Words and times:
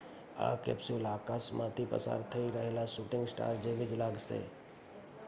આ 0.37 0.55
કેપ્સ્યુલ 0.59 1.05
આકાશમાં 1.07 1.75
થી 1.75 1.85
પસાર 1.91 2.25
થઈ 2.29 2.47
રહેલા 2.51 2.87
શૂટિંગ 2.87 3.27
સ્ટાર 3.27 3.63
જેવી 3.63 3.87
જ 3.87 3.95
લાગશે 3.97 4.39